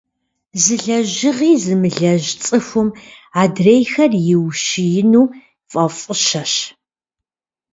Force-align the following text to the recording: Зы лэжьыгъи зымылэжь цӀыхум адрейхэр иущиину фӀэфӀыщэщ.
Зы 0.61 0.75
лэжьыгъи 0.83 1.53
зымылэжь 1.63 2.29
цӀыхум 2.43 2.89
адрейхэр 3.41 4.11
иущиину 4.33 5.23
фӀэфӀыщэщ. 5.71 6.53